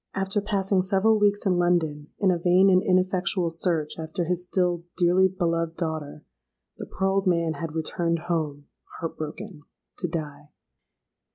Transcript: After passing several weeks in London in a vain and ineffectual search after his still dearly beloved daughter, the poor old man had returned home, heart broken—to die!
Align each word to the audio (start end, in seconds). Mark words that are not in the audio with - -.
After 0.15 0.41
passing 0.41 0.81
several 0.81 1.19
weeks 1.19 1.45
in 1.45 1.57
London 1.59 2.07
in 2.17 2.31
a 2.31 2.39
vain 2.39 2.71
and 2.71 2.81
ineffectual 2.81 3.51
search 3.51 3.99
after 3.99 4.23
his 4.25 4.43
still 4.43 4.83
dearly 4.97 5.27
beloved 5.27 5.77
daughter, 5.77 6.25
the 6.79 6.87
poor 6.91 7.07
old 7.07 7.27
man 7.27 7.53
had 7.61 7.75
returned 7.75 8.17
home, 8.27 8.65
heart 8.99 9.15
broken—to 9.15 10.07
die! 10.07 10.49